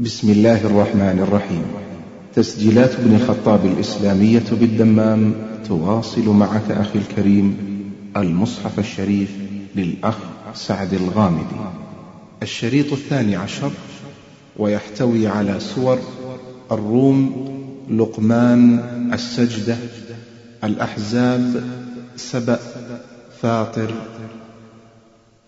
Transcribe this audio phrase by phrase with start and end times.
[0.00, 1.64] بسم الله الرحمن الرحيم
[2.34, 5.34] تسجيلات ابن الخطاب الإسلامية بالدمام
[5.68, 7.56] تواصل معك أخي الكريم
[8.16, 9.30] المصحف الشريف
[9.76, 10.16] للأخ
[10.54, 11.56] سعد الغامدي
[12.42, 13.70] الشريط الثاني عشر
[14.56, 15.98] ويحتوي على سور
[16.72, 17.18] الروم
[17.90, 18.78] لقمان
[19.12, 19.76] السجدة
[20.64, 21.64] الأحزاب
[22.16, 22.58] سبأ
[23.42, 23.94] فاطر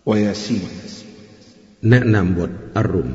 [0.07, 0.68] وياسين
[1.91, 3.09] แนะนำบทอารุม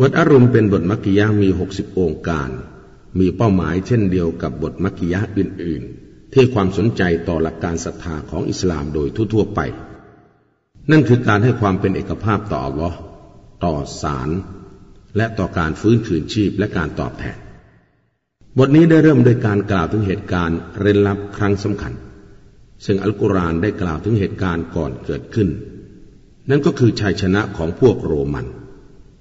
[0.00, 2.50] บทอารุมเป็นบทมักกิยะมี60องค์การ
[3.18, 9.60] มีเป้าหมายเช่นเดียวกับบทมักกิยะอื่น ๆ ที่ความสนใจต่อหลักการศรัทธาของอิสลามโดยทั่วๆไป
[10.90, 12.98] นั่นคือการให้ความเป็นเอกภาพต่ออัลลอฮ์
[13.64, 14.28] ต่อสาร
[15.16, 17.38] และต่อการฟื้นคืนชีพและการตอบแทน
[18.58, 21.92] บทนี้ได้เริ่มโดยการกล่าวถึงเหตุการณ์เร้นลับครั้งสำคัญ
[22.84, 25.48] ซึ่งอัลกุรอานได้กล่าวถึงเหตุการณ์ก่อนเกิดขึ้น
[26.48, 28.46] นั่นก็คือชัยชนะของพวกโรมัน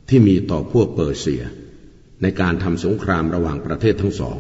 [0.09, 1.43] ที่มีต่อพวกเปอร์เซีย
[2.21, 4.37] ในการทำสงครามระหว่างประเทศทั้งสอง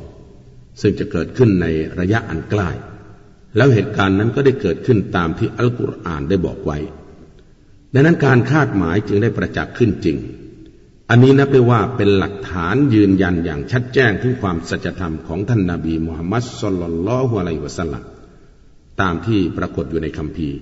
[0.81, 1.67] ซึ่งจะเกิดขึ้นใน
[1.99, 2.69] ระยะอันใกล้
[3.55, 6.77] แล้วเหตุการณ์นั้นก็ได้เกิดขึ้นตามที่อัลกุรอานได้บอกไว้
[7.93, 10.17] ดังนั้นการคาดหมายจึงได้ประจักษ์ขึ้นจริง
[11.09, 18.03] อันนี้นับได้ว่าเป็นหลักฐานยืนยันอย่างชัดแจ้งถึงความสัจธรรมของท่านนาบีมุฮัมมัดสุลลัลลอฮุอะลัยวะสัลลัม
[19.01, 20.57] ตามที่ปรากฏอยู่ในคัมภีร์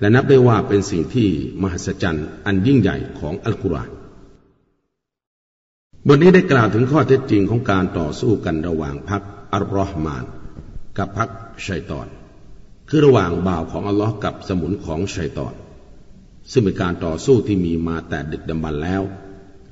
[0.00, 1.28] และนับได้ว่าเป็นสิ่งที่
[1.62, 3.90] มหัศจรรย์อันยิ่งใหญ่ของอัลกุรอาน
[6.06, 10.24] บทนี้ได้กล่าวถึงข้อเท็จจริงของการต่อสู้กันระหว่างพรรคอัลรอฮ์มาน
[10.98, 11.28] กับพรรค
[11.66, 12.06] ชัยตอน
[12.88, 15.54] คือระหว่างบ่าวของอัลลอฮ์กับสมุนของชัยตอน
[16.52, 19.02] ซึ่งเป็นการต่อสู้ที่มีมาแต่ดึกดำบรรแล้ว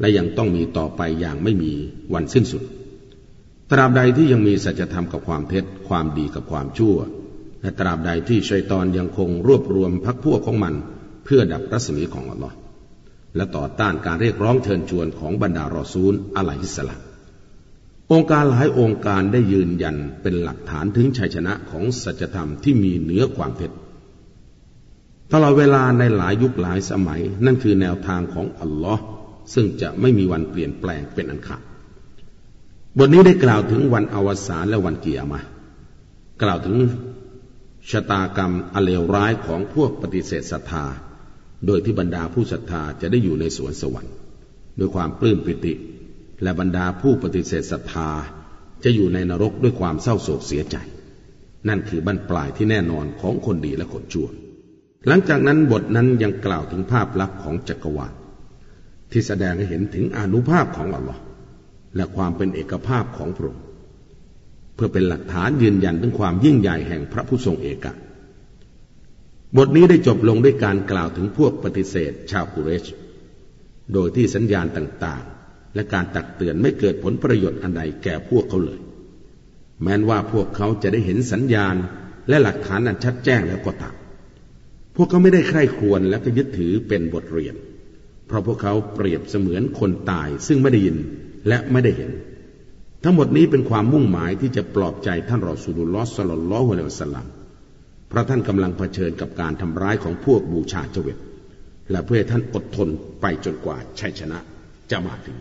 [0.01, 1.73] และยังต้องมีต่อไปอย่างไม่มี
[2.15, 2.63] วันสิ้นสุด
[3.71, 6.97] ตราบใดที่ยังมีสัจธรรมกับความเท็จ ความดีกับความชั่ว
[7.63, 10.75] และตราบใดที่ชัยตอนยังคงรวบรวมพักพวกของมัน
[11.25, 12.57] เพื่อดับรัศมีของอัลลอฮ์
[13.37, 17.01] และต่อต้านการเรียกร้องเชิญชวนของบรรดารอซูลอะลัยฮิสลาม
[18.13, 23.73] องค์การหลายองค์การได้ยืนยันเป็นหลักฐานถึงชัยชนะของสัจธรรมที่มีเหนือความเท็จ
[25.33, 29.03] ตลอดเวลาในหลายยุคหลายสมัย นั่นคือแนวทางของอัลลอฮ์
[29.55, 31.63] ซึ่งจะไม่มีวันเปลี่ยนแปลงเป็นอันขาด
[32.99, 35.41] บทนี้ได้กล่าวถึงวันอวสานและวันเกียรมา
[36.43, 36.77] กล่าวถึง
[37.91, 40.85] ชะตากรรมอเลวร้ายของพวกปฏิเสธศรัทธา
[41.67, 44.15] โดยที่บรรดาผู้ศรัทธาจะได้อยู่ในสวนสวรรค์
[44.79, 45.75] ด้วยความปลื้มปิติ
[46.43, 48.11] และบรรดาผู้ปฏิเสธศรัทธา
[48.85, 50.77] จะอยู่ในนรกด้วยความเศร้าโศกเสียใจ
[51.69, 54.29] นั่นคือบั้นปลายที่แน่นอนของคนดีและคนชั่ว
[55.07, 58.13] หลังจากนั้นบทนั้นยังกล่าวถึงภาพลักษณ์ของจักรวาล
[59.11, 61.23] ที่แสดงให้เห็นถึงอนุภาพของอัลลอฮ์
[61.97, 63.65] และความเป็นเอกภาพของพระองค์
[64.75, 67.93] เพื่อเป็นหลักฐานยืนยันถึงความยิ่งใหญ่แห่งพระผู้ทรงเอกะ
[69.57, 72.87] บทนี้ได้จบลงด้วยการกล่าวถึงพวกปฏิเสธชาวกุเรช
[73.93, 78.81] โดยที่สัญญาณต่างๆ และการตักเตือนไม่เกิดผลประโยชน์อันใดแก่พวกเขาเลย
[79.83, 81.77] แม้นว่าพวกเขาจะได้เห็นสัญญาณ
[82.29, 83.95] และหลักฐานอันชัดแจ้งแล้วก็ตาม
[84.97, 87.55] พวกเขาไม่ได้ใคร่ครวญและก็ยึดถือเป็นบทเรียน
[88.27, 90.97] เพราะพวกเขาเปรียบเสมือนคนตายซึ่งไม่ได้ยิน
[91.49, 92.11] และไม่ได้เห็น
[93.05, 97.27] ทั้งหมดนี้เป็นความมุ่งหมายที่จะปลอบใจท่านรอสูลุลลอสลลลอฮุอะลัยฮิสลัม
[98.17, 101.19] ราะท่านกำลังเผชิญกับการทำร้ายของพวกบูชาจเวต
[101.91, 102.89] และเพื่อท่านอดทน
[103.21, 104.39] ไปจนกว่าชัยชนะ
[104.91, 105.37] จะมาถึง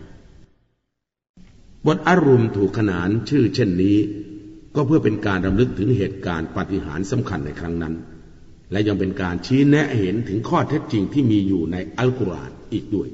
[1.86, 3.98] บทอารุมถูกขนานชื่อเช่นนี้
[4.74, 7.94] ก็เพื่อเป็นการรำลึกถึงเหตุการณ์ปาฏิหาริย์สำคัญในครั้งนั้น
[8.72, 13.08] และยังเป็นการชี้แนะเห็นถึงข้อเท็จจริงที่มีอยู่ในอัลกุรอานอีกด้วย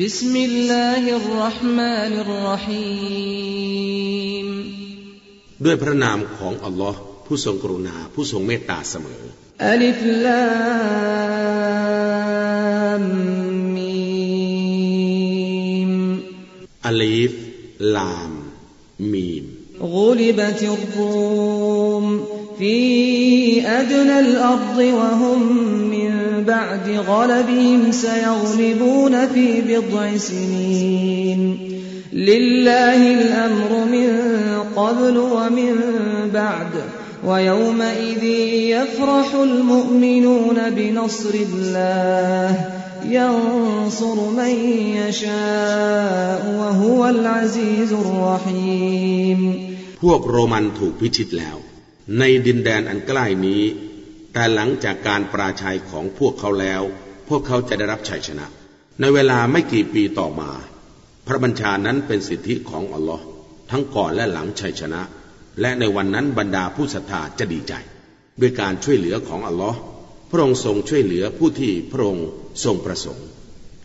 [0.00, 4.48] بسم الله الرحمن الرحيم
[5.64, 9.21] ด้วยพระนามของอัลลอฮ์ ผู้ทรงกรุณาผู้ทรงเมตตาเสมอ
[9.67, 10.43] อัลิฟลา
[13.01, 13.03] ม
[13.75, 14.03] มี
[15.89, 15.91] ม
[16.87, 17.33] อัลีฟ
[17.95, 18.31] ลาม
[19.13, 19.45] มีม
[19.83, 22.05] غلبت الروم
[22.59, 22.77] في
[23.67, 25.41] أدنى الأرض وهم
[25.95, 31.57] من بعد غلبهم سيغلبون في بضع سنين
[32.13, 34.09] لله الأمر من
[34.75, 35.75] قبل ومن
[36.33, 36.71] بعد
[37.27, 38.23] ويومئذ
[38.75, 42.49] يفرح المؤمنون بنصر الله
[43.17, 44.53] ينصر من
[44.99, 49.39] يشاء وهو العزيز الرحيم
[50.03, 51.57] พวกโรมันถูกพิชิตแล้ว
[52.19, 53.63] ในดินแดนอันใกล้นี้
[54.33, 56.81] แต่หลังจากการปราชัยของพวกเขาแล้ว
[57.29, 58.45] พวกเขาจะได้รับชัยชนะ
[58.99, 60.51] ในเวลาไม่กี่ปีต่อมา
[61.27, 63.25] พระบัญชานั้นเป็นสิทธิของอัลลอฮ์
[63.71, 65.01] ทั้งก่อนและหลังชัยชนะ
[65.60, 67.74] และในวันนั้นบรรดาผู้ศรัทธาจะดีใจ
[68.40, 69.78] ด้วยการช่วยเหลือของอัลลอฮ์
[70.30, 72.28] พระองค์ทรงช่วยเหลือผู้ที่พระองค์
[72.64, 73.26] ทรงประสงค์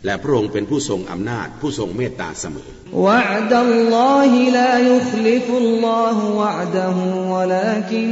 [0.04, 2.70] และพระองค์เป็นผู้ทรงอำนาจผู้ทรงเมตตาเสมอ
[3.06, 3.08] ว
[3.52, 8.10] ดัลลอฮิลายุคลิฟุลลอฮวะดะฮุวะลาคิน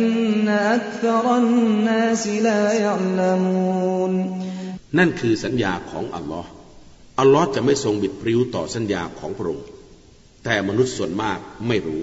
[0.71, 1.49] อักษรัน
[1.87, 4.13] นาสิลายัลามูน
[4.99, 6.51] นั่นคือสัญญาของอัลลอฮ์
[7.21, 9.67] อัลลอฮ์จะไม่ทรงบิดพริ้วต่อสัญญาของพระองค์
[10.45, 12.03] แต่มนุษย์ส่วนมากไม่รู้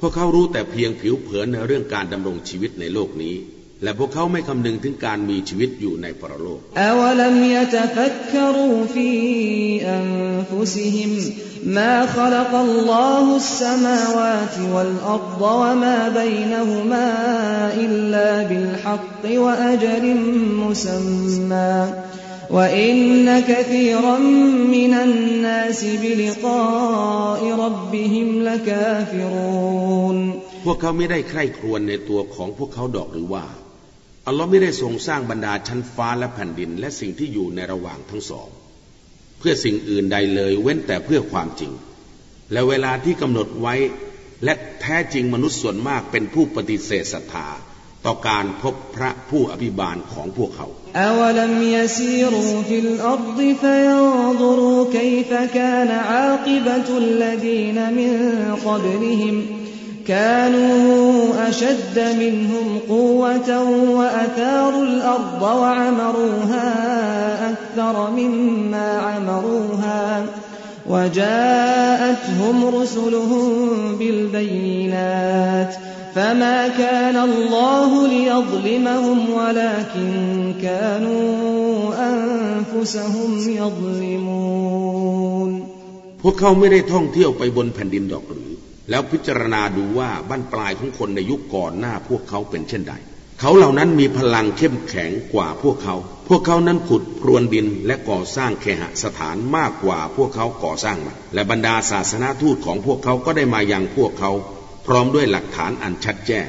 [0.00, 3.34] พวกเขารู้แต่เพียงผิวเผินในเรื่องการดำรงชีวิตในโลกนี้
[3.83, 6.59] และพวกเขาไม่คำนึงถึงการมีชีวิตอยู่ในปรโลก
[6.91, 9.09] أولم يتفكروا في
[9.97, 11.11] أنفسهم
[11.77, 17.07] ما خلق الله السماوات والأرض وما بينهما
[17.85, 20.05] إلا بالحق وأجل
[20.63, 21.75] مسمى
[22.49, 24.17] وإن كثيرا
[24.75, 30.17] من الناس بلقاء ربهم لكافرون
[30.65, 33.43] พวกเขาไม่ได้ใคร่ครวญในตัวของพวกเขาดอกหรือว่า
[34.27, 38.47] อัลลอฮ์ไม่ได้ทรงสร้างบรรดาชั้นฟ้าและแผ่นดิน และสิ่งที่อยู่ในระหว่างทั้งสอง
[39.39, 41.71] เพื่อสิ่งอื่นใดเลยเว้นแต่เพื่อความจริง
[42.51, 43.75] และเวลาที่กำหนดไว้
[44.43, 47.47] และแท้จริงมนุษย์ส่วนมากเป็นผู้ปฏิเสธศรัทธา
[48.05, 50.67] ต่อการพบพระผู้อภิบาลของพวกเขา
[51.09, 58.11] أولم يسيروا في الأرض فينظروا كيف كان عاقبة الذين من
[58.67, 59.35] قبلهم
[60.07, 63.63] كانوا أشد منهم قوة
[63.97, 66.69] وأثاروا الأرض وعمروها
[67.51, 70.25] أكثر مما عمروها
[70.89, 73.49] وجاءتهم رسلهم
[73.99, 75.75] بالبينات
[76.15, 85.51] فما كان الله ليظلمهم ولكن كانوا أنفسهم يظلمون
[86.21, 88.50] พวกเขาไม่ได้ท่องเที่ยวไปบนแผ่นดินดอกหรือ
[88.90, 92.94] แล้วพิจารณาดูว่าบ้านปลายของคนในยุคก่อนหน้าพวกเขาเป็นเช่นใด
[93.40, 95.96] เขาเหล่านั้นมีพลังเข้มแข็งกว่าพวกเขา
[96.28, 104.30] พวกเขานั้นขุดพรวนดินและก่อสร้างเคหสถานมากกว่าพวกเขาก่อสร้างมันและบรรดาศาสนาทูตของพวกเขาก็ได้มายังพวกเขา
[104.86, 106.48] พร้อมด้วยหลักฐานอันชัดแจ้ง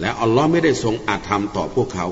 [0.00, 2.06] และอัลลอฮ์ไม่ได้ทรงอาธรรมต่อพวกเขา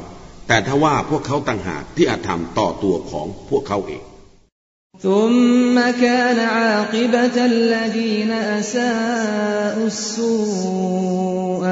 [0.48, 4.02] แต่ถ้าว่าพวกเขาต่างหากที่อาธรรมต่อตัวของพวกเขาเอง
[4.97, 11.63] ثم كان عاقبة الذين أساءوا السوء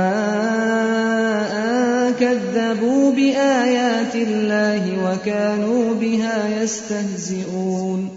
[1.68, 8.10] أن كذبوا بآيات الله وكانوا بها يستهزئون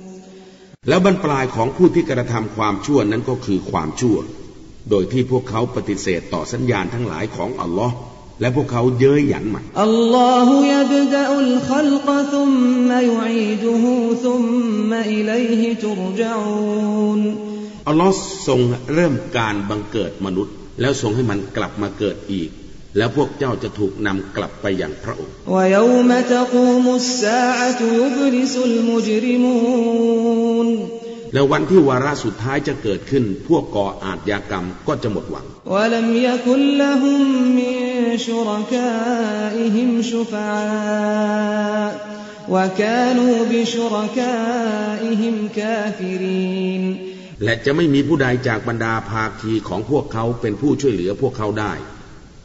[0.89, 4.17] แล้วบรรปลายของผู้ที่กระทำความชั่วนั้นก็คือความชั่ว
[4.91, 7.95] โดยที่พวกเขาปฏิเสธต่อสัญญาณทั้งหลายของอัลลอฮ์
[8.40, 12.50] และพวกเขาเย้ยหยันใหม่อัลลอฮฺยับดอุลขลกซุม
[12.92, 13.94] มายุอีดุฮู
[14.26, 14.42] ซุม
[14.92, 17.22] มาอิลัยฮิจุรจาอูน
[17.88, 18.14] อัลลอฮ์
[18.48, 18.60] ทรง
[18.94, 22.50] เริ่มการบังเกิดมนุษย์ แล้วทรงให้มันกลับมาเกิดอีก
[22.98, 25.36] แล้วพวกเจ้าจะถูกนำกลับไปอย่างพระองค์
[31.35, 37.23] แล้ววันที่วาระสุดท้ายจะเกิดขึ้น พวกก่ออาชญากรรมก็จะหมดหวัง ولم يكن لهم
[37.59, 37.75] من
[38.27, 41.93] شركائهم شفعاء
[42.55, 46.83] وكانوا بشركائهم كافرين
[47.45, 51.73] และจะไม่มีผู้ใดจากบรรดาภาคีของพวกเขาเป็นผู้ช่วยเหลือพวกเขาได้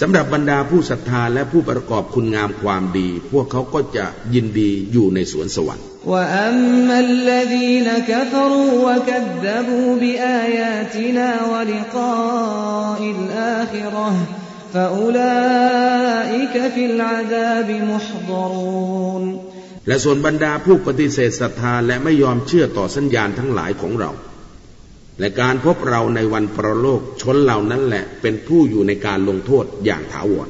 [0.00, 5.84] สำหรับบรรดาผู้ศรัทธาและผู้ประกอบคุณงามความดี พวกเขาก็จะยินดีอยู่ในสวนสวรรค์
[19.86, 24.10] และส่วนบรรดาผู้ปฏิเสธศรัทธาและไม่ยอมเชื่อต่อสัญญาณทั้งหลายของเรา
[25.20, 30.46] และการพบเราในวันประโลกชนเหล่านั้นแหละ เป็นผู้อยู่ในการลงโทษอย่างถาวร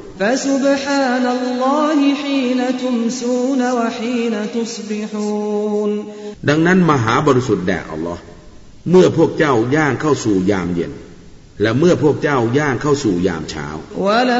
[6.49, 8.21] ดังนั้นมหาบริสุทธิ์แด่อัลลอฮ์
[8.91, 10.91] เมื่อพวกเจ้าย่างเข้าสู่ยามเย็น
[11.61, 13.67] และเมื่อพวกเจ้าย่างเข้าสู่ยามเช้า
[14.27, 14.37] และ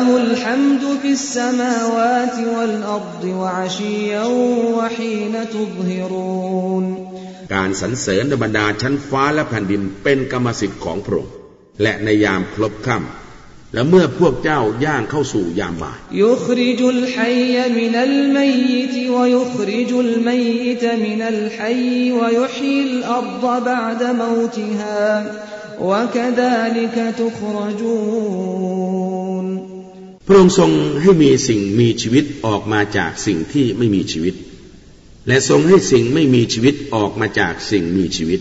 [7.53, 11.33] การสรรเสริญบรรดาชั้นฟ้าและแผ่นดินเป็นกรรมสิทธิ์ของพระองค์
[11.81, 13.27] และในยามครบค่ำ
[13.73, 18.53] และเมื่อพวกเจ้าย่างเข้าสู่ยามบ่ายยุคริจุลฮัยมินัลมัย
[18.93, 20.45] ตวยุคริจุลมัย
[20.83, 21.81] ตมินัลฮัย
[22.19, 25.07] วยุฮิลอัรดบะดมวติฮา
[25.89, 27.97] วะกดาลิกตุครจู
[29.43, 29.45] น
[30.27, 34.35] พระองค์ทรงให้มีสิ่งมีชีวิตออกมาจากสิ่งที่ไม่มีชีวิต
[35.28, 38.40] และทรงให้สิ่งไม่มีชีวิตออกมาจากสิ่งมีชีวิต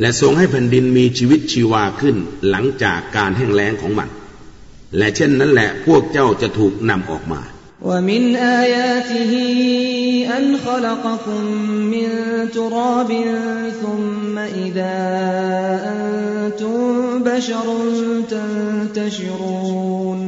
[0.00, 2.16] และทรงให้แผ่นดินมีชีวิตชีวาขึ้น
[2.48, 4.08] หลังจากการแห้งแล้งของมัน
[4.96, 7.42] และเช่นนั้นแหละพวกเจ้าจะถูกนำออกมา
[7.90, 8.22] ومن
[8.62, 9.32] آياته
[10.36, 11.42] أن خلقكم
[11.94, 12.08] من
[12.56, 13.10] تراب
[13.82, 14.98] ثم إذا
[15.94, 16.78] أنتم
[17.28, 17.66] بشر
[18.32, 20.20] تنتشرون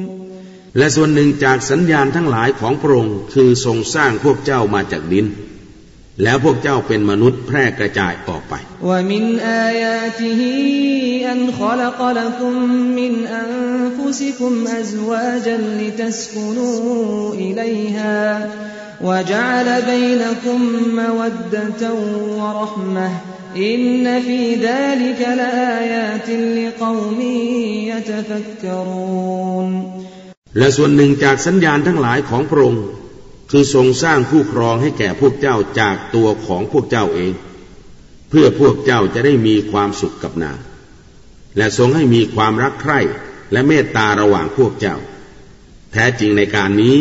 [0.78, 5.26] และส่วนหนึ่งจากสัญญาณทั้งหลายของพระองค์คือทรงสร้างพวกเจ้ามาจากดิน
[6.22, 8.54] แล้วพวกเจ้าเป็นมนุษย์แพร่กระจายออกไป
[8.90, 9.24] ومن
[9.68, 10.40] آياته
[11.32, 12.54] أن خلق لكم
[12.98, 13.12] من
[13.44, 18.20] أنفسكم أزواجا لتسكنوا إليها
[19.02, 20.60] وجعل بينكم
[21.00, 21.82] مودة
[22.40, 23.10] ورحمة
[23.56, 26.28] إن في ذلك لآيات
[26.58, 27.20] لقوم
[27.90, 29.68] يتفكرون
[30.58, 32.84] และส่วนหนึ่งจากสัญญาณทั้งหลายของพระองค์
[33.50, 37.32] คือทรงสร้างคู่ครองให้แก่พวกเจ้าจากตัวของพวกเจ้าเอง
[38.30, 40.58] เพื่อพวกเจ้าจะได้มีความสุขกับนาง
[41.56, 43.00] และทรงให้มีความรักใคร่
[43.52, 44.96] และเมตตาระหว่างพวกเจ้า
[45.92, 46.96] แท้จริงในการนี้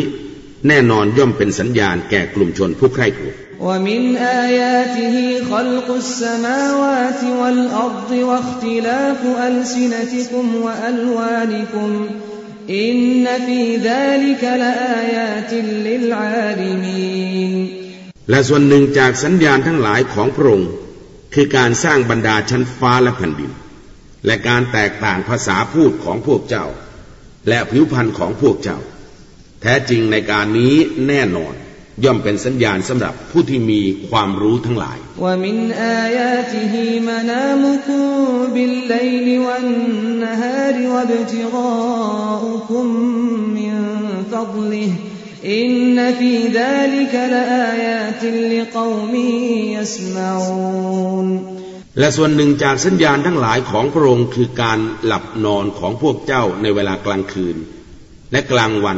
[0.68, 3.36] แน่นอนย่อมเป็นสัญญาณแก่กลุ่มชนผู้ใคร่ครวญ
[3.68, 5.16] ومن آياته
[5.50, 11.90] خلق السماوات والأرض واختلاف ألسنتكم وألوانكم
[12.75, 17.53] إن في ذلك لآيات للعالمين
[18.29, 20.71] และส่วนหนึ่งจากสัญญาณทั้งหลายของพระองค์
[21.33, 23.51] คือการสร้างบรรดาชั้นฟ้าและแผ่นดิน
[24.25, 26.65] และการแตกต่างภาษาพูดของพวกเจ้า
[27.49, 28.79] และผิวพรรณของพวกเจ้า
[29.61, 30.75] แท้จริงในการนี้
[31.07, 31.53] แน่นอน
[32.03, 34.97] ย่อมเป็นสัญญาณสำหรับผู้ที่มีความรู้ทั้งหลาย
[51.99, 57.55] และส่วนหนึ่งจากสัญญาณทั้งหลายของพระองค์คือการหลับนอนของพวกเจ้าในเวลากลางคืน
[58.31, 58.97] และกลางวัน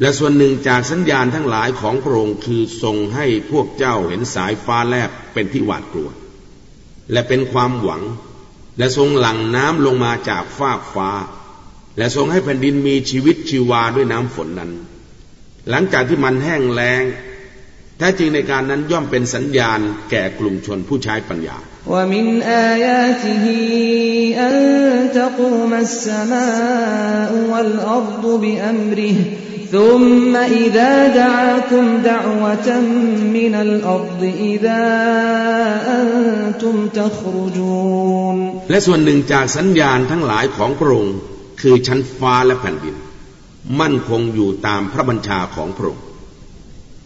[0.00, 6.08] และส่วนหนึ่งจากสัญญาณทั้งหลายของพระองค์คือทรงให้พวกเจ้าเห็นสายฟ้าแลบเป็นที่หวาดกลัว
[7.12, 8.02] และเป็นความหวัง
[8.78, 11.10] และทรงหลั่งน้ำลงมาจากฟากฟ้า
[11.98, 14.70] และทรงให้แผ่นดินมีชีวิตชีวาด้วยน้ำฝนนั้น
[15.70, 17.04] หลังจากที่มันแห้งแล้ง
[17.98, 21.58] แท้จริงในการนั้นย่อมเป็นสัญญาณแก่กลุ่มชนผู้ใช้ปัญญา
[21.94, 22.26] ومن
[22.70, 23.44] آياته
[24.48, 24.54] أن
[25.20, 29.16] تقوم السماء والأرض بأمره
[29.74, 32.68] ثم إذا دعاكم دعوة
[33.36, 34.84] من الأرض إذا
[36.00, 38.36] أنتم تخرجون
[38.70, 41.16] และส่วนหนึ่งจากสัญญาณทั้งหลายของพระองค์
[41.60, 42.96] คือชั้นฟ้าและแผ่นดิน
[43.80, 46.04] มั่นคงอยู่ตามพระบัญชาของพระองค์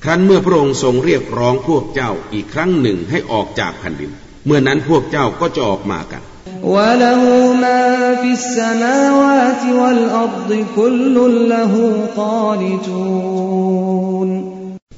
[0.02, 4.10] ครั้นเมื่อพระองค์ทรงเรียกร้องพวกเจ้าอีกครั้งหนึ่งให้ออกจากแผ่นดิน
[4.46, 6.22] เมื่อนั้นพวกเจ้าก็จะออกมากัน
[6.62, 11.16] وله ما في السماوات والأرض كل
[11.48, 11.72] له
[12.16, 13.88] قانتون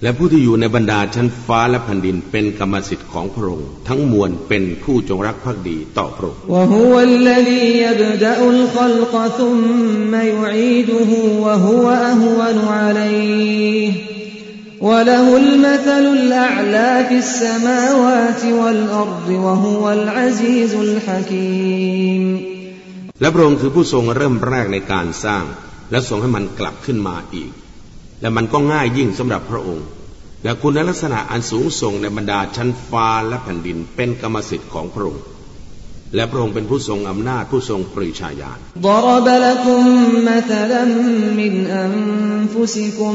[0.03, 8.37] และผู้ที่อยู่ในบรรดาชั้นฟ้าและแผ่นดินเป็นกรรมสิทธิ์ของพระองค์ ทั้งมวลเป็นผู้จงรักภักดีต่อพระองค์ وهو الذي يبدأ
[14.89, 22.25] وله المثل الأعلى في السماوات والأرض وهو العزيز الحكيم
[23.21, 25.45] และพระองค์คือผู้ทรงเริ่มแรกในการสร้าง
[25.91, 27.51] และทรงให้มันกลับขึ้นมาอีก
[28.21, 29.87] และมันก็ง่ายยิ่งสำหรับพระองค์
[30.45, 35.23] และคุณลักษณะอันสูงส่งในบรรดาชั้นฟ้าและแผ่นดินเป็นกรรมสิทธิ์ของพระองค์
[36.15, 38.59] และพระองค์เป็นผู้ทรงอำนาจผู้ทรงปริชาญาณ
[38.89, 39.83] ضرب لكم
[40.33, 40.85] مثلا
[41.41, 43.15] من أنفسكم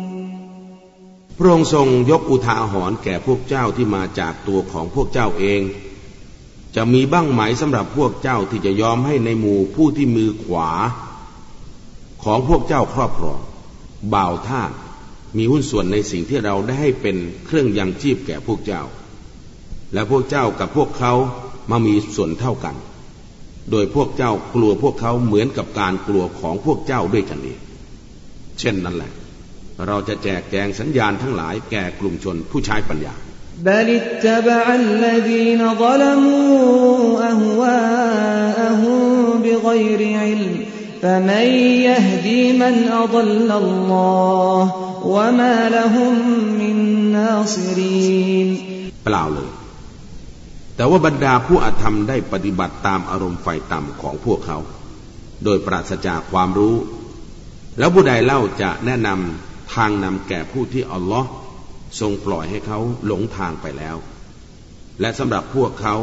[1.43, 5.61] ระองค์ทรงยกอุทาหรณ์แก่พวกเจ้าที่มาจากตัวของพวกเจ้าเอง
[6.75, 10.69] จะมีบ้างไหมสำหรับพวกเจ้าที่จะยอมให้ในหมู่ผู้ที่มือขวา
[12.23, 13.39] ของพวกเจ้าครอบครอง
[14.13, 14.63] บ่าวท่า
[15.37, 18.83] มีหุ้นส่วนในสิ่งที่เราได้ให้เป็นเครื่องยังชีพแก่พวกเจ้า
[19.93, 21.13] และพวกเจ้ากับพวกเขา
[21.69, 22.75] มามีส่วนเท่ากัน
[23.71, 27.59] โดยพวกเจ้ากลัวพวกเขาเหมือนกับการกลัวของพวกเจ้าด้วยกันเอง
[28.59, 29.11] เช่นนั้นแหละ
[29.86, 33.14] เราจะแจกแจงสัญญาณทั้งหลายแก่กลุ่มชนผู้ใช้ปัญญา
[33.68, 39.02] بل اتبع الذين ظلموا أهواءهم
[39.42, 40.54] بغير علم
[41.02, 41.46] فمن
[41.88, 44.62] يهدي من أضل الله
[45.04, 46.14] وما لهم
[46.60, 46.76] من
[47.12, 48.48] ناصرين
[49.04, 49.50] เปล่าเลย
[50.76, 54.58] แต่ว่าบรรดาผู้อาธรรมได้ปฏิบัติตามอารมณ์ไฟต่ำของพวกเขา
[55.44, 56.76] โดยปราศจากความรู้
[57.78, 61.28] แล้วผู้ใดเล่าจะแนะนำ ทางนำแก่ผู้ที่อัลลอฮ์
[62.00, 63.96] ทรงปล่อยให้เขาหลงทางไปแล้ว
[65.00, 65.94] และสำหรับพวกเขา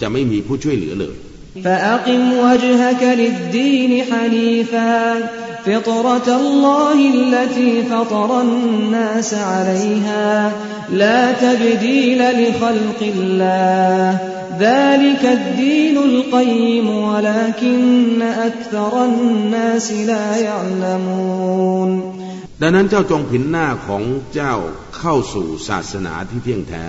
[0.00, 1.16] จะไม่มีผู้ช่วยเหลือเลย
[1.64, 5.28] فأقم وجهك للدين حنيفا
[5.66, 10.52] فطرة الله التي فطر الناس عليها
[10.90, 14.18] لا تبديل لخلق الله
[14.60, 22.17] ذلك الدين القيم ولكن أكثر الناس لا يعلمون
[22.61, 24.55] ดังนั้นเจ้าจงผินหน้าของเจ้า
[24.97, 26.85] เข้าสู่ศาสนาที่เที่ยงแท้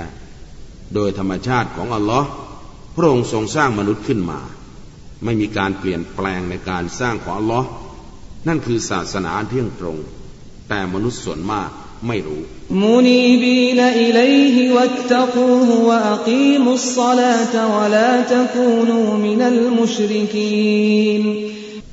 [0.95, 2.29] โดยธรรมชาติของอัลลอฮ์
[2.97, 4.41] พระองค์ทรงสร้างมนุษย์ขึ้นมา
[5.25, 7.69] ไม่มีการเปลี่ยนแปลงในการสร้างของอัลลอฮ์
[8.49, 9.99] นั่นคือศาสนาเที่ยงตรง
[10.69, 11.71] แต่มนุษย์ส่วนมาก
[12.07, 12.43] ไม่รู้
[12.83, 21.23] มุนีบีนอิลัยฮิวัตตะกูฮวะอักีมุสศลาตะวะลาตะกูนูมินัลมุชริกีน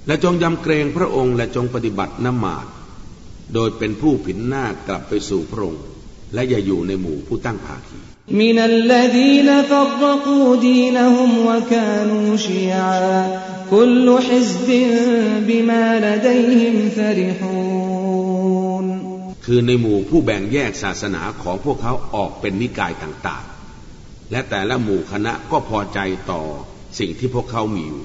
[0.08, 2.66] และจงยำเกรงพระองค์และจงปฏิบัตินมาด
[3.54, 5.84] โดยเป็นผู้ผินหน้ากลับไปสู่พระองค์
[6.34, 7.98] และอย่าอยู่ในหมู่ผู้ตั้งภาคี
[8.40, 12.92] มินัลลดีนฟัรกูดีนฮุมวะกานูชิยา
[13.72, 14.82] คุลฮิซบิ
[15.48, 17.56] บิมาลดัยฮิมฟริฮู
[18.84, 18.86] น
[19.46, 26.00] คือในหมู่ผู้แบ่งแยกศาสนาของพวกเขาออกเป็นนิกายต่างๆ และแต่ละหมู่คณะก็พอใจ
[26.32, 26.44] ต่อ
[27.00, 28.02] สิ่งที่พวกเขามีอยู่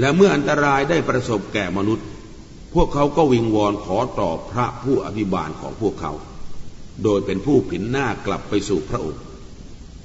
[0.00, 2.06] และเมื่ออันตรายได้ประสบแก่มนุษย์
[2.74, 6.12] พวกเขาก็วิงวอนขอต่อพระผู้อภิบาลของพวกเขา
[7.04, 9.22] โดยเป็นผู้ผินหน้ากลับไปสู่พระองค์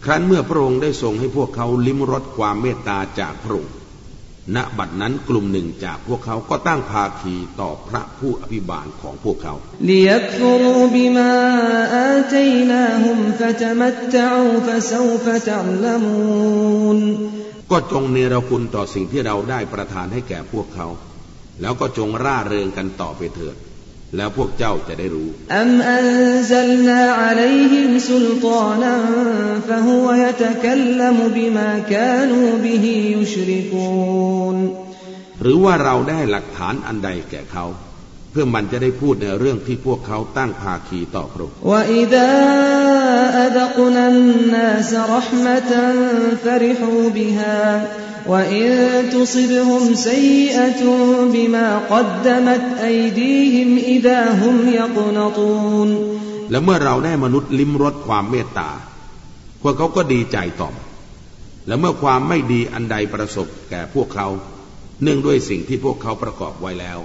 [0.10, 3.74] ครั้นเมื่อพระองค์ได้ทรงให้พวกเขาลิ้มรสความเมตตาจากพระองค์
[4.56, 9.54] ณ บัดนั้นกลุ่มหนึ่งจากพวกเขาก็ตั้งภาคีต่อพระผู้อภิบาลของพวกเขา
[17.72, 20.88] ก็จงเนรคุณต่อสิ่งที่เราได้ประทานให้แก่พวกเขา
[21.62, 23.56] แล้วก็จงร่าเริงกันต่อไปเถิด
[24.16, 25.30] แล้วพวกเจ้าจะได้รู้
[35.42, 37.66] หรือว่าเราได้หลักฐานอันใดแก่เขา
[38.40, 41.56] พื่อมันจะได้พูดในเรื่องที่พวกเขาตั้งภาคีต่อพระองค์
[56.52, 58.70] และเมื่อเราได้มนุษย์ลิ้มรสความเมตตา
[59.62, 60.76] พวกเขาก็ดีใจต่อม
[61.68, 64.28] และเมื่อความไม่ดีอันใดประสบแก่พวกเขา
[65.04, 67.00] เนื่องด้วยสิ่งที่พวกเขาประกอบไว้แล้ว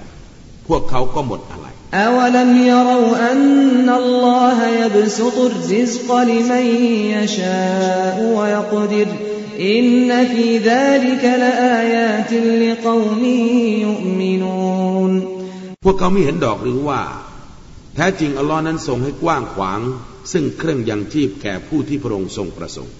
[0.68, 6.64] พวกเขาก็หมดอะไร أولم يروا أن الله يبسط الرزق لمن
[7.16, 9.08] يشاء ويقدر
[9.60, 13.22] إن في ذلك لآيات لقوم
[13.84, 15.12] يؤمنون
[15.84, 17.00] พวกเขาไม่เห็นดอกหรือว่า
[17.94, 19.80] แท้จริงอัลลอฮ์นั้นทรงให้กว้างขวาง
[20.32, 22.94] ซึ่งเครื่องยังชีพแก่ผู้ที่พระองค์ทรงประสงค์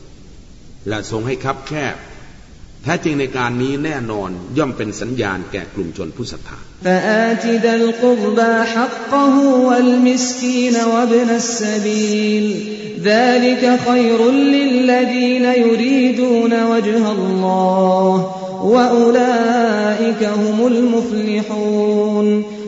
[0.89, 1.97] และทรงให้คับแคบ
[2.84, 6.58] แท้จริงในการนี้แน่นอนย่อมเป็นสัญญาณแก่กลุ่มชนผู้ศรัทธา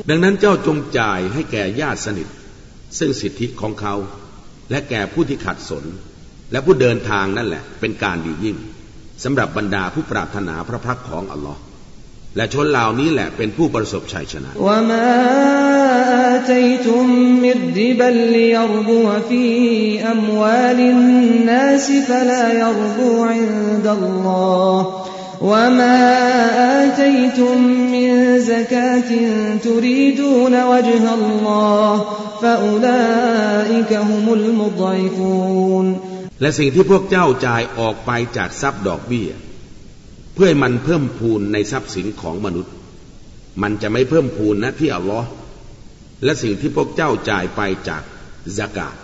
[0.10, 2.28] ดังนั้นเจ้าจงจ่ายให้แก่ญาติสนิท
[2.99, 3.95] ซึ่งสิทธิของเขา
[4.71, 5.84] และแก่ผู้ที่ขัดสน
[6.51, 8.58] และผู้เดินทางนั่นแหละ เป็นการดียิ่ง
[9.23, 11.60] สำหรับบรรดาผู้ปรารถนาพระพักของอัลลอฮ์
[12.36, 14.78] และชนเหล่านี้แหละเป็นผู้ประสบชัยชนะและ
[36.41, 39.30] และสิ่งที่พวกเจ้าจ่ายออกไปจากทรัพย์ดอกเบี้ย
[40.36, 42.74] เพื่อมันเพิ่มพูนในทรัพย์สินของมนุษย์
[43.62, 45.28] มันจะไม่เพิ่มพูนนะที่อัลลอฮ์
[46.24, 48.02] และสิ่งที่พวกเจ้าจ่ายไปจาก
[48.58, 48.95] สกาด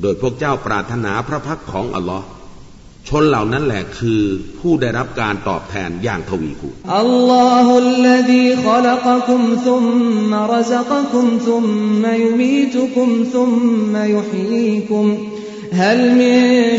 [0.00, 2.26] โดยพวกเจ้าปรารถนาพระพักของอัลลอฮ์
[3.08, 4.22] ชนเหล่านั้นแหละคือ
[4.58, 9.82] ผู้ได้รับการตอบแทนอย่างทวีคูณอัลลอฮุลลดีขลักคุมซุม
[10.32, 11.64] มารซักคุมซุม
[12.04, 13.50] มายุมีตุคุมซุม
[13.94, 15.06] มายุฮีคุม
[15.71, 16.37] هل من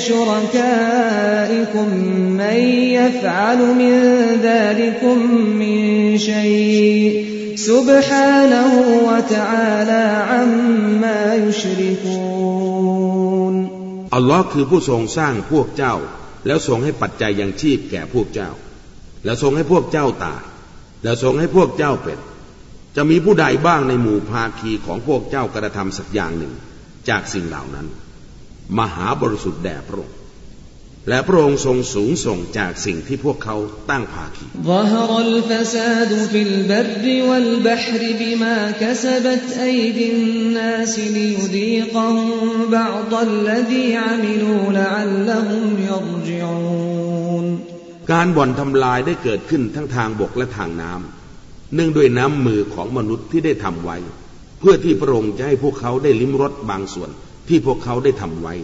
[0.08, 1.88] شركائكم
[2.40, 2.58] من
[2.98, 3.94] يفعل من
[4.42, 5.18] ذلكم
[5.62, 5.78] من
[6.18, 7.10] شيء
[7.56, 8.72] سبحانه
[9.08, 12.48] وتعالى عما يشركون
[14.16, 15.94] อัลลอฮ์คือผู้ทรงสร้างพวกเจ้า
[16.46, 18.50] แล้วทรงให้ปัจจัยยังชีพแก่พวกเจ้า
[19.24, 20.42] แล้วทรงให้พวกเจ้าตาย
[21.04, 22.18] แล้วทรงให้พวกเจ้าเป็น
[22.96, 26.52] จะมีผู้ใดบ้างในหมู่ภาคีของพวกเจ้ากระทำสักอย่างหนึ่ง
[27.08, 27.86] จากสิ่งเหล่านั้น
[28.79, 30.15] มหาบริสุทธิ์แด่พระองค์
[31.09, 33.55] และพระองค์ทรงสูงส่งจากสิ่งที่พวกเขา
[33.89, 34.45] ตั้งภาคี
[48.11, 53.97] การบ่อนทำลายได้เกิดขึ้นทั้งทางบกและทางน้ำเนื่องด้วยน้ำมือของมนุษย์ที่ได้ทำไว้
[54.59, 57.09] เพื่อที่พระองค์จะให้พวกเขาได้ลิ้มรสบางส่วน
[57.48, 58.54] ที่พวกเขาได้ทำไว้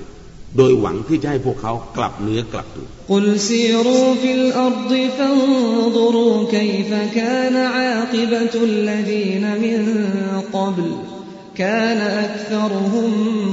[0.57, 9.81] โดยหวังที่จะให้พวกเขากลับเนื้อกลับตัว قل سيروا في الأرض فانظروا كيف كان عاقبة الذين من
[10.57, 10.88] قبل
[11.61, 13.11] كان أكثرهم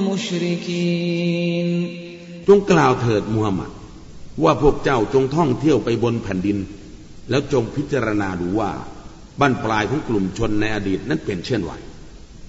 [0.09, 1.67] مشركين
[2.47, 3.71] จงกล่าวเถิดมูฮัมหมัด
[4.43, 6.57] ว่าพวกเจ้าจงท่องเที่ยวไปบนแผ่นดิน
[7.29, 8.71] แล้วจงพิจารณาดูว่า
[9.39, 11.73] บ้านปลายของกลุ่มชนในอดีตนั้นเป็นเช่นไร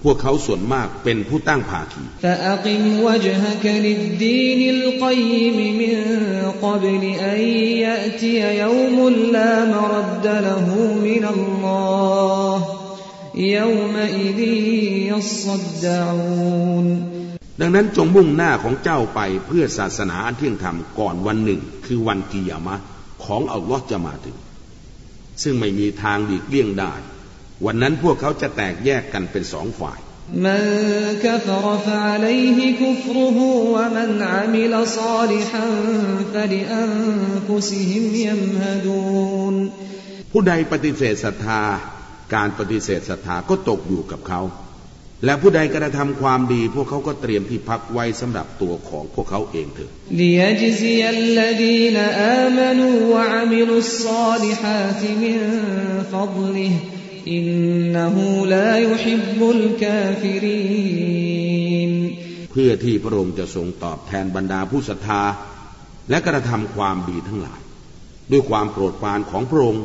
[0.04, 2.02] พวกเขาส่วนมากเป็นผู้ตั้งภาคี
[17.60, 22.76] ดังนั้นจงมุ่งหน้าของเจ้าไปเพื่อศาสนาอันเที่ยงธรรมก่อนวันหนึ่ง คือวันกิยามะ
[23.24, 24.36] ของอัลลอฮ์จะมาถึง
[25.42, 26.92] ซึ่งไม่มีทางหลีกเลี่ยงได้
[27.65, 29.99] วันนั้นพวกเขาจะแตกแยกกันเป็นสองฝ่าย
[30.45, 30.63] من
[31.23, 33.37] كفر فعليه كفره
[33.75, 35.65] ومن عمل صالحا
[36.33, 39.55] فلأنفسهم يمهدون
[40.31, 41.61] ผู้ใดปฏิเสธศรัทธา
[42.35, 44.41] การปฏิเสธศรัทธาก็ตกอยู่กับเขา
[45.25, 49.89] และผู้ใดกระทำความดี พวกเขาก็เตรียมที่พักไว้สำหรับตัวของพวกเขาเองเถิด
[57.32, 57.46] อิน
[57.94, 59.84] นหูลายุฮิบุลก
[62.50, 65.22] เพื่อที่พระองค์จะทรงตอบแทนบรรดาผู้ศรัทธา
[66.10, 67.60] และกระทำความดีทั้งหลาย
[68.30, 69.84] ด้วยความโปรดปรานของพระองค์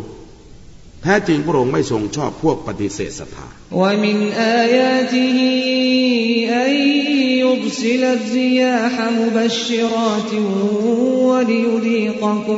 [1.03, 3.79] แท้จริงพระองค์ไม่ทรงชอบพวกปฏิเสธศรัทธาแ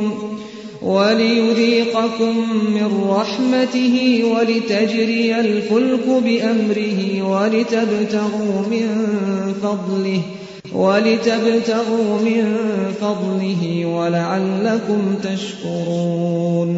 [0.00, 0.35] ละ
[0.85, 2.35] وليذيقكم وليذيقكم
[2.77, 8.87] من رحمته ولتجري الفلك بأمره ولتبتغوا من
[9.63, 10.21] فضله
[10.73, 12.43] ولتبتغوا من
[13.01, 16.69] فضله ولعلكم تشكرون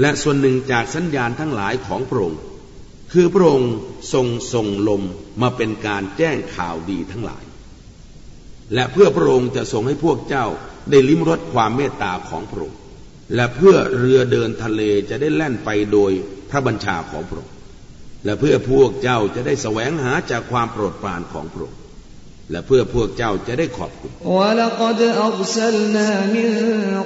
[0.00, 2.40] และส่วนหนึ่งจากสัญญาณทั้งหลายของพระองค์
[3.12, 3.72] คือพระองค์
[4.12, 5.02] ทรงส่งลม
[5.42, 7.44] มาเป็นการแจ้งข่าวดีทั้งหลาย
[8.74, 10.46] และเพื่อพระองค์จะทรงให้พวกเจ้า
[10.90, 12.78] ได้ลิ้มรสความเมตตาของพระองค์
[13.34, 16.12] และเพื่อเรือเดินทะเลจะได้แล่นไปโดย
[16.50, 17.54] พระบัญชาของพระองค์
[18.24, 21.78] และเพื่อพวกเจ้าจะได้แสวงหาจากความโปรดปรานของพระองค์
[22.50, 26.50] และเพื่อพวกเจ้าจะได้ขอบคุณ ولقد أرسلنا من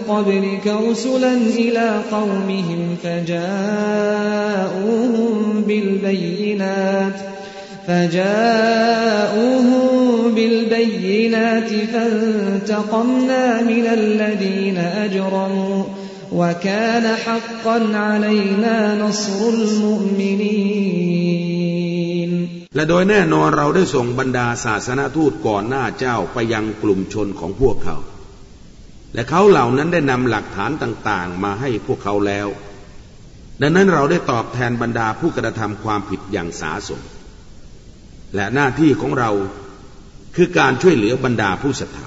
[0.09, 2.83] قبلك رسلا إلى قومهم
[4.01, 5.35] فجاءوهم
[5.68, 7.18] بالبينات
[7.87, 9.85] فجاءوهم
[10.37, 15.85] بالبينات فانتقمنا من الذين أجرموا
[16.35, 21.11] وكان حقا علينا نصر المؤمنين
[22.77, 27.96] และโดยแน่นอนเราได้ส่งบรรดาศาสนาทูตก่อนหน้าเจ้าไปยังกลุ่มชนของพวกเขา
[29.14, 32.49] และเขาเหล่านั้นได้นำหลักฐานต่างๆ มาให้พวกเขาแล้ว
[33.61, 37.01] ดังนั้นเราได้ตอบแทนบรรดาผู้กระทำความผิดอย่างสาสม
[38.35, 39.31] และหน้าที่ของเรา
[40.37, 42.07] คือการช่วยเหลือบรรดาผู้ศรัทธา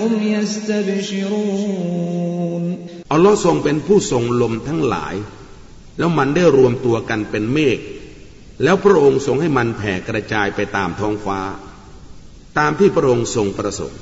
[0.00, 1.96] هم يستبشرون
[3.12, 5.14] อัลลอฮ์ทรงเป็นผู้ทรงลมทั้งหลาย
[5.98, 7.78] แล้วมันได้รวมตัวกันเป็นเมฆ
[8.62, 11.40] แล้วพระองค์ทรงให้มันแผ่กระจายไปตามท้องฟ้า
[12.58, 14.00] ตามที่พระองค์ทรงประสงค์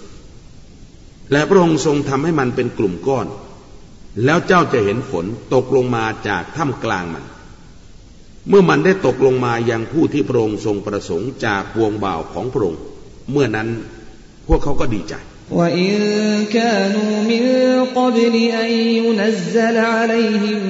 [1.32, 3.26] และพระองค์ทรงทำให้มันเป็นกลุ่มก้อน
[4.24, 7.24] แล้วเจ้าจะเห็นฝนตกลงมาจากถ้ำกลางมัน
[8.48, 12.80] เมื่อมันได้ตกลงมายังผู้ที่พระองค์ทรงประสงค์จากวงบ่าวของพระองค์
[13.30, 13.68] เมื่อนั้น
[14.46, 15.14] พวกเขาก็ดีใจ
[15.50, 15.90] وإن
[16.52, 17.44] كانوا من
[17.98, 20.60] قبل أن ينزل عليهم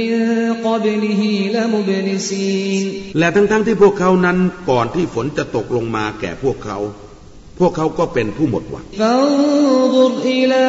[0.00, 0.14] من
[0.64, 1.22] قبله
[1.54, 2.84] لمبلسين
[3.18, 4.38] และทั้งๆทที่พวกเขานั้น
[4.70, 6.78] ก่อนที่ฝนจะตกลงมาแก่พวกเขา
[7.60, 10.64] พวกเขาก็เป็นผู้หมดหวัง فانظر إلى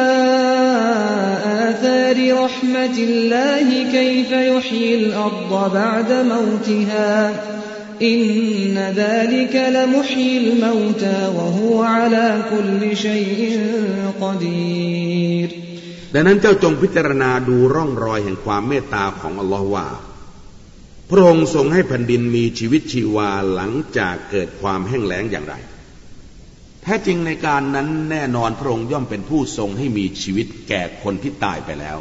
[1.68, 7.12] آثار رحمة الله كيف يحيي الأرض بعد موتها
[8.07, 8.21] อิน
[8.75, 13.25] นดาลิกะละมุฮีลมาวตาวะฮุอะลาคุลลิชัย
[14.21, 15.49] กอดีร
[16.13, 19.87] ดังนั้นเจ้าจงพิจารณาดูร่องรอยแห่งความเมตตาของอัลลอฮ์ว่า
[21.09, 25.55] พระองค์ทรงให้แผ่นดินมีชีวิตชีวาหลังจากเกิดความแห้งแล้งอย่างไร
[26.83, 31.97] แท้จริงในการนั้นแน่นอนพระองค์ย่อมเป็นผู้ทรงให้มีชีวิตแก่คนที่ตายไปแล้ว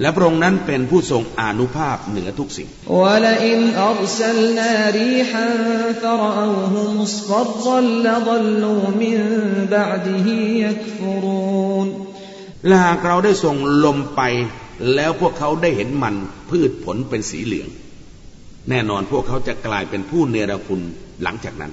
[0.00, 2.68] และพระองค์นั้นเป็นผู้ทรงอนุภาพเหนือทุกสิ่ง
[12.66, 14.22] และหากเราได้ส่งลมไป
[14.94, 16.14] แล้วพวกเขาได้เห็นมัน
[16.50, 17.68] พืชผลเป็นสีเหลือง
[18.70, 20.82] แน่นอนพวกเขาจะกลายเป็นผู้เนรคุณ
[21.22, 21.72] หลังจากนั้น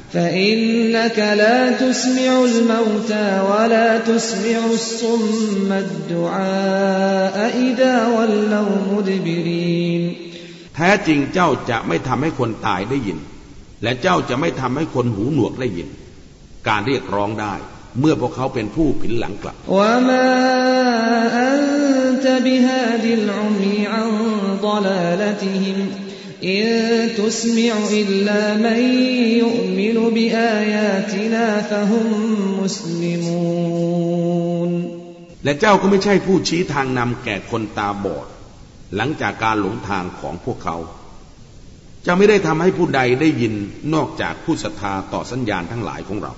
[10.76, 13.18] แท้จริงเจ้าจะไม่ทำให้คนตายได้ยิน
[13.84, 15.88] และเจ้าจะไม่ทำให้คนหูหนวกได้ยิน
[16.68, 17.54] การเรียกร้องได้
[18.00, 19.82] เมื่อพวกเขาเป็นผู้ผินหลังกลับว
[35.44, 38.28] และเจ้าก็ไม่ใช่ผู้ชี้ทางนำแก่คนตาบอด
[38.96, 40.78] หลังจากการหลงทางของพวกเขา
[42.06, 43.54] จะไม่ได้ทำให้ผู้ใดได้ยิน
[43.94, 46.34] นอกจากผู้ศรัทธาต่อสัญญาณทั้งหลายของเรา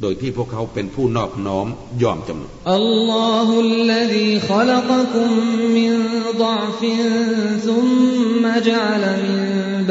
[0.00, 1.66] โดยที่พวกเขาเป็นผู้นอบน้อม
[2.02, 5.30] ยอมจำนน الله الذي خلقكم
[5.78, 5.92] من
[6.44, 6.80] ضعف
[7.66, 9.40] ثم جعل من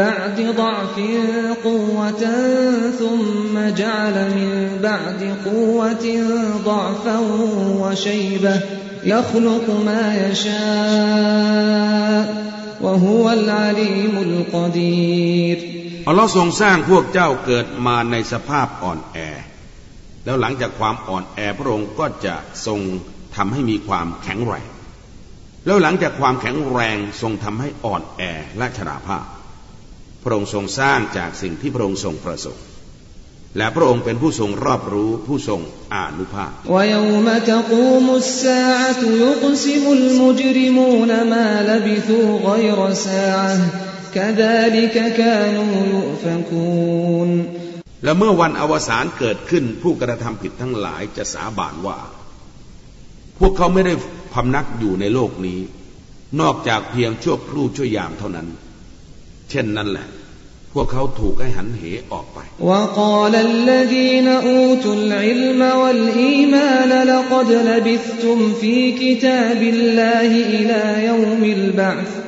[0.04, 0.96] بعد ضعف
[1.68, 2.24] قوة
[3.02, 4.52] ثم جعل من
[4.88, 6.06] بعد قوة
[6.70, 7.18] ضعفا
[7.82, 8.56] وشيبة
[9.14, 11.72] يخلق ما يشاء
[12.82, 15.58] وهو العليم القدير
[16.08, 19.18] อัลลอฮ์ทรงสร้างพวกเจ้าเกิดมาในสภาพอ่อนแอ
[20.27, 22.35] แล้วหลังจากความอ่อนแอพระองค์ก็จะ
[22.67, 22.81] ทรง
[23.37, 24.69] ทำให้มีความแข็งแรง
[25.67, 28.23] แล้วหลังจากความแข็งแรงทรงทำให้อ่อนแอ
[28.59, 29.25] และชราภาพ
[30.23, 32.65] พระองค์ทรงสร้างจากสิ่งที่พระองค์ทรงประสงค์
[33.59, 35.61] และพระองค์เป็นผู้ทรงรอบรู้ผู้ทรง
[35.95, 47.66] อานุภาพและ
[48.07, 51.99] และเมื่อวันอวสานเกิดขึ้น ผู้กระทำผิดทั้งหลายจะสาบานว่า
[53.39, 53.95] พวกเขาไม่ได้
[54.35, 55.61] พำนักอยู่ในโลกนี้
[56.41, 58.49] นอกจากเพียงชั่วครู่ชั่วยามเท่านั้น
[59.51, 60.09] เช่นนั้นแหละ
[60.73, 72.26] พวกเขาถูกให้หันเหออกไปและ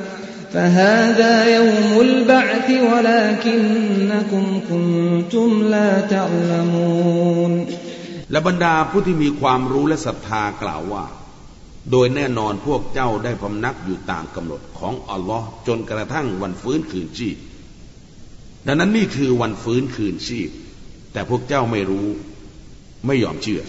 [0.54, 7.52] فهذا يوم البعث ولكنكم كنتم لا تعلمون
[8.32, 11.04] และบรรดาผู้ที่มีความรู้และศรัทธากล่าวว่า
[11.90, 17.36] โดยแน่นอนพวกเจ้าได้พำนักอยู่ตามกำหนดของอัลลอฮ์จนกระทั่งวันฟื้นคืนชีพ
[18.66, 20.50] ดังนั้นนี่คือวันฟื้นคืนชีพ
[21.12, 22.08] แต่พวกเจ้าไม่รู้
[23.07, 23.61] ไม่ยอมเชื่อ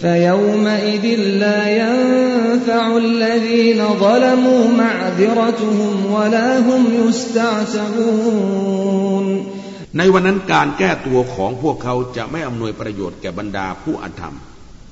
[9.97, 14.35] ในวันนั้นการแก้ตัวของพวกเขาจะไม่อำนวยประโยชน์แก่บรรดาผู้อธรรม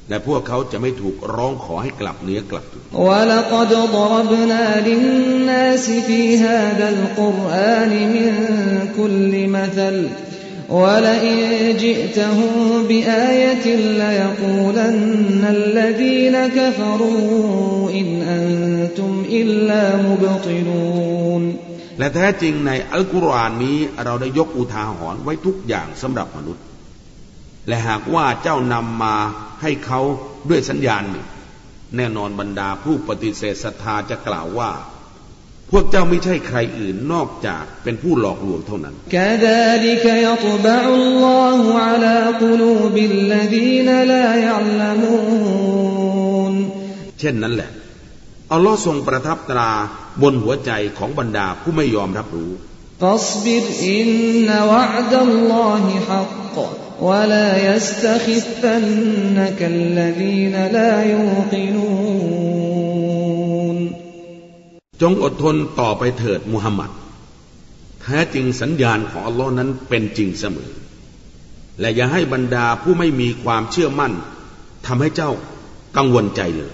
[0.10, 2.82] และพวกเขาจะไม่ถูกร้องขอให้กลับเนื้อกลับตัว
[3.28, 3.40] และ
[10.69, 19.97] في هذا القرآن من كل مثل ولئن جئتهم بآية ليقولن الذين كفروا إن أنتم إلا
[19.97, 21.57] مبطلون
[21.99, 26.65] และแท้จริงในอัลกุรอานนี้เราได้ยกอุทาหรณ์ไว้ทุกอย่างสำหรับมนุษย์
[27.69, 29.17] และหากว่าเจ้านำมา
[29.63, 30.01] ให้เขา
[30.51, 31.27] ด้วยสัญญาณหนึ่ง
[31.97, 34.71] แน่นอนบรรดาผู้ปฏิเสธศรัทธาจะกล่าวว่า
[35.71, 45.75] พวกเจ้าไม่ใช่ใครอื่นนอกจากเป็นผู้หลอกลวงเท่านั้น كذلك يطبع الله على قلوب الذين لا يعلمون
[47.21, 47.71] เช่นนั้นแหละ
[48.53, 49.71] อัลลอฮ์ทรงประทับตรา
[50.23, 52.53] บนหัวใจของบรรดาผู้ไม่ยอมรับรู้
[53.03, 53.65] فاصبر
[53.97, 56.57] إن وعد الله حق
[57.09, 62.68] ولا يستخفنك الذين لا يوقنون
[65.02, 66.92] จงอดทนต่อไปเถิดมุฮัมมัด
[68.02, 70.72] แท้จริงสัญญาณของอัลลอฮ์นั้นเป็นจริงเสมอ
[71.80, 74.14] และอย่าให้บรรดาผู้ไม่มีความเชื่อมั่น
[74.86, 75.32] ทำให้เจ้า
[75.98, 76.74] กังวลใจเลย